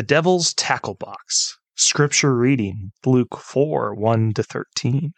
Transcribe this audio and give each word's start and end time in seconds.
The 0.00 0.06
Devil's 0.06 0.54
Tackle 0.54 0.94
Box. 0.94 1.58
Scripture 1.76 2.34
reading 2.34 2.92
Luke 3.04 3.36
4 3.36 3.94
1 3.94 4.32
to 4.32 4.42
13. 4.42 5.12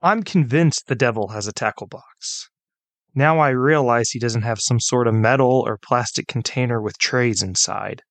I'm 0.00 0.22
convinced 0.22 0.86
the 0.86 0.94
devil 0.94 1.30
has 1.30 1.48
a 1.48 1.52
tackle 1.52 1.88
box. 1.88 2.48
Now 3.16 3.40
I 3.40 3.48
realize 3.48 4.10
he 4.10 4.20
doesn't 4.20 4.42
have 4.42 4.60
some 4.60 4.78
sort 4.78 5.08
of 5.08 5.14
metal 5.14 5.64
or 5.66 5.76
plastic 5.76 6.28
container 6.28 6.80
with 6.80 6.98
trays 6.98 7.42
inside. 7.42 8.02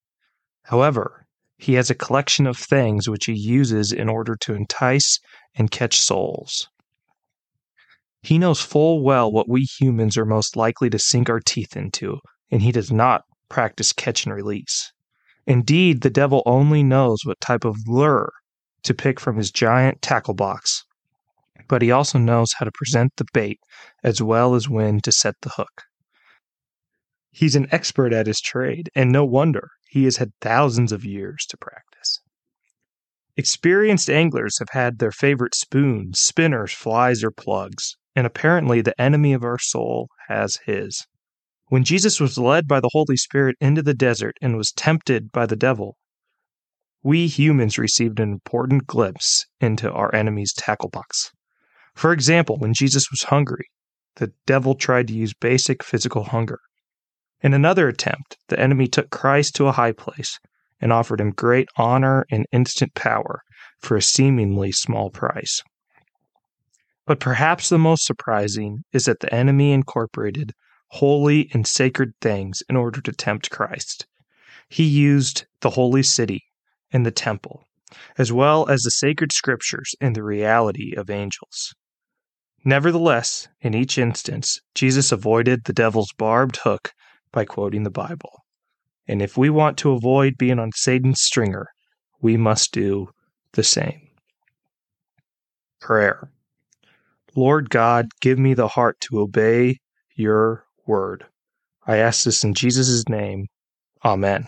However, 0.64 1.28
he 1.60 1.74
has 1.74 1.90
a 1.90 1.96
collection 1.96 2.48
of 2.48 2.58
things 2.58 3.08
which 3.08 3.26
he 3.26 3.34
uses 3.34 3.92
in 3.92 4.10
order 4.10 4.36
to 4.38 4.56
entice 4.56 5.20
and 5.56 5.70
catch 5.70 6.00
souls. 6.00 6.68
He 8.22 8.40
knows 8.40 8.62
full 8.62 9.04
well 9.04 9.32
what 9.32 9.48
we 9.48 9.68
humans 9.80 10.18
are 10.18 10.26
most 10.26 10.56
likely 10.56 10.90
to 10.90 10.98
sink 10.98 11.30
our 11.30 11.40
teeth 11.40 11.78
into, 11.78 12.18
and 12.50 12.62
he 12.62 12.72
does 12.72 12.92
not 12.92 13.24
practice 13.50 13.94
catch 13.94 14.26
and 14.26 14.34
release. 14.34 14.92
Indeed, 15.46 16.02
the 16.02 16.10
devil 16.10 16.42
only 16.46 16.82
knows 16.82 17.20
what 17.24 17.40
type 17.42 17.66
of 17.66 17.78
lure 17.86 18.32
to 18.84 18.94
pick 18.94 19.20
from 19.20 19.38
his 19.38 19.52
giant 19.52 20.02
tackle 20.02 20.34
box 20.34 20.86
but 21.70 21.82
he 21.82 21.92
also 21.92 22.18
knows 22.18 22.54
how 22.58 22.66
to 22.66 22.72
present 22.74 23.16
the 23.16 23.26
bait 23.32 23.60
as 24.04 24.22
well 24.22 24.56
as 24.56 24.68
when 24.68 25.00
to 25.02 25.12
set 25.12 25.36
the 25.42 25.50
hook. 25.50 25.84
He's 27.32 27.56
an 27.56 27.68
expert 27.72 28.12
at 28.12 28.28
his 28.28 28.42
trade, 28.42 28.90
and 28.96 29.12
no 29.12 29.24
wonder 29.24 29.70
he 29.90 30.04
has 30.06 30.18
had 30.18 30.32
thousands 30.40 30.92
of 30.92 31.04
years 31.04 31.46
to 31.50 31.58
practice. 31.58 32.22
Experienced 33.36 34.10
anglers 34.10 34.60
have 34.60 34.70
had 34.72 35.00
their 35.00 35.12
favorite 35.12 35.56
spoons, 35.56 36.20
spinners, 36.20 36.72
flies, 36.72 37.24
or 37.24 37.32
plugs, 37.32 37.96
and 38.16 38.28
apparently 38.28 38.82
the 38.82 39.00
enemy 39.02 39.34
of 39.34 39.44
our 39.44 39.58
soul 39.58 40.10
has 40.28 40.60
his. 40.66 41.08
When 41.68 41.84
Jesus 41.84 42.20
was 42.20 42.38
led 42.38 42.68
by 42.68 42.80
the 42.80 42.90
Holy 42.92 43.16
Spirit 43.16 43.56
into 43.60 43.82
the 43.82 43.94
desert 43.94 44.36
and 44.42 44.58
was 44.58 44.72
tempted 44.72 45.32
by 45.32 45.46
the 45.46 45.56
devil, 45.56 45.98
we 47.02 47.28
humans 47.28 47.78
received 47.78 48.20
an 48.20 48.32
important 48.32 48.86
glimpse 48.86 49.46
into 49.62 49.92
our 49.92 50.14
enemy's 50.14 50.54
tackle 50.54 50.90
box. 50.90 51.32
For 51.96 52.12
example, 52.12 52.58
when 52.58 52.74
Jesus 52.74 53.10
was 53.10 53.24
hungry, 53.24 53.66
the 54.18 54.34
devil 54.46 54.76
tried 54.76 55.08
to 55.08 55.14
use 55.14 55.34
basic 55.34 55.82
physical 55.82 56.26
hunger. 56.26 56.60
In 57.42 57.54
another 57.54 57.88
attempt, 57.88 58.38
the 58.50 58.60
enemy 58.60 58.88
took 58.88 59.10
Christ 59.10 59.56
to 59.56 59.68
a 59.68 59.72
high 59.72 59.94
place 59.94 60.40
and 60.82 60.92
offered 60.92 61.22
him 61.22 61.32
great 61.32 61.70
honor 61.78 62.26
and 62.30 62.46
instant 62.52 62.94
power 62.96 63.42
for 63.80 63.96
a 63.96 64.02
seemingly 64.02 64.72
small 64.72 65.10
price. 65.10 65.62
But 67.06 67.20
perhaps 67.20 67.70
the 67.70 67.78
most 67.78 68.06
surprising 68.06 68.84
is 68.92 69.06
that 69.06 69.22
the 69.22 69.34
enemy 69.34 69.72
incorporated 69.72 70.54
holy 70.90 71.50
and 71.54 71.66
sacred 71.66 72.12
things 72.22 72.62
in 72.70 72.76
order 72.76 73.00
to 73.02 73.12
tempt 73.12 73.50
Christ. 73.50 74.06
He 74.68 74.84
used 74.84 75.46
the 75.62 75.72
holy 75.72 76.04
city 76.04 76.44
and 76.92 77.06
the 77.06 77.12
temple, 77.12 77.64
as 78.18 78.32
well 78.32 78.68
as 78.70 78.82
the 78.82 78.92
sacred 78.92 79.32
scriptures 79.32 79.96
and 80.02 80.16
the 80.16 80.24
reality 80.24 80.94
of 80.96 81.10
angels. 81.10 81.74
Nevertheless, 82.66 83.48
in 83.62 83.74
each 83.74 83.98
instance, 83.98 84.60
Jesus 84.76 85.12
avoided 85.12 85.64
the 85.64 85.74
devil's 85.74 86.12
barbed 86.18 86.58
hook 86.58 86.92
by 87.32 87.46
quoting 87.46 87.84
the 87.84 87.90
Bible. 87.90 88.44
And 89.08 89.22
if 89.22 89.38
we 89.38 89.50
want 89.50 89.78
to 89.80 89.92
avoid 89.92 90.38
being 90.38 90.60
on 90.60 90.72
Satan's 90.74 91.22
stringer, 91.22 91.68
we 92.22 92.38
must 92.38 92.72
do 92.72 93.10
the 93.54 93.64
same. 93.64 94.02
Prayer 95.80 96.30
Lord 97.36 97.70
God, 97.70 98.10
give 98.22 98.40
me 98.40 98.54
the 98.54 98.68
heart 98.68 99.00
to 99.02 99.20
obey 99.20 99.78
your 100.16 100.66
word. 100.86 101.26
I 101.86 101.98
ask 101.98 102.24
this 102.24 102.44
in 102.44 102.54
Jesus' 102.54 103.08
name. 103.08 103.48
Amen. 104.04 104.48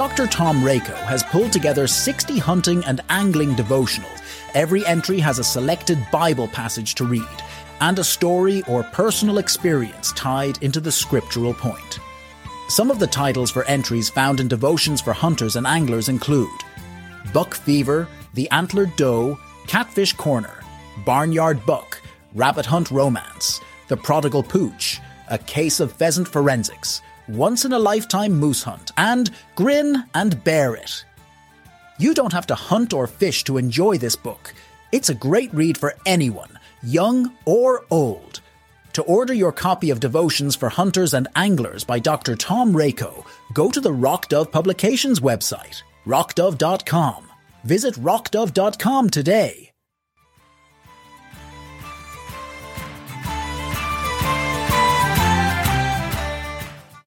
Dr. 0.00 0.26
Tom 0.26 0.62
Rakow 0.62 0.96
has 1.04 1.22
pulled 1.22 1.52
together 1.52 1.86
60 1.86 2.38
hunting 2.38 2.82
and 2.86 3.02
angling 3.10 3.54
devotionals. 3.54 4.22
Every 4.54 4.82
entry 4.86 5.20
has 5.20 5.38
a 5.38 5.44
selected 5.44 5.98
Bible 6.10 6.48
passage 6.48 6.94
to 6.94 7.04
read 7.04 7.42
and 7.82 7.98
a 7.98 8.02
story 8.02 8.62
or 8.66 8.82
personal 8.82 9.36
experience 9.36 10.12
tied 10.12 10.56
into 10.62 10.80
the 10.80 10.90
scriptural 10.90 11.52
point. 11.52 12.00
Some 12.70 12.90
of 12.90 12.98
the 12.98 13.06
titles 13.06 13.50
for 13.50 13.64
entries 13.64 14.08
found 14.08 14.40
in 14.40 14.48
devotions 14.48 15.02
for 15.02 15.12
hunters 15.12 15.56
and 15.56 15.66
anglers 15.66 16.08
include 16.08 16.48
Buck 17.34 17.54
Fever, 17.54 18.08
The 18.32 18.50
Antlered 18.52 18.96
Doe, 18.96 19.38
Catfish 19.66 20.14
Corner, 20.14 20.62
Barnyard 21.04 21.66
Buck, 21.66 22.00
Rabbit 22.34 22.64
Hunt 22.64 22.90
Romance, 22.90 23.60
The 23.88 23.98
Prodigal 23.98 24.44
Pooch, 24.44 24.98
A 25.28 25.36
Case 25.36 25.78
of 25.78 25.92
Pheasant 25.92 26.26
Forensics, 26.26 27.02
once 27.34 27.64
in 27.64 27.72
a 27.72 27.78
lifetime 27.78 28.32
moose 28.32 28.62
hunt, 28.62 28.92
and 28.96 29.30
grin 29.54 30.04
and 30.14 30.42
bear 30.44 30.74
it. 30.74 31.04
You 31.98 32.14
don't 32.14 32.32
have 32.32 32.46
to 32.46 32.54
hunt 32.54 32.92
or 32.92 33.06
fish 33.06 33.44
to 33.44 33.58
enjoy 33.58 33.98
this 33.98 34.16
book. 34.16 34.54
It's 34.92 35.10
a 35.10 35.14
great 35.14 35.52
read 35.54 35.78
for 35.78 35.94
anyone, 36.06 36.58
young 36.82 37.32
or 37.44 37.84
old. 37.90 38.40
To 38.94 39.02
order 39.02 39.32
your 39.32 39.52
copy 39.52 39.90
of 39.90 40.00
Devotions 40.00 40.56
for 40.56 40.68
Hunters 40.68 41.14
and 41.14 41.28
Anglers 41.36 41.84
by 41.84 41.98
Dr. 41.98 42.34
Tom 42.34 42.72
Rakow, 42.72 43.24
go 43.54 43.70
to 43.70 43.80
the 43.80 43.92
Rock 43.92 44.28
Dove 44.28 44.50
Publications 44.50 45.20
website, 45.20 45.82
rockdove.com. 46.06 47.30
Visit 47.64 47.94
rockdove.com 47.94 49.10
today. 49.10 49.69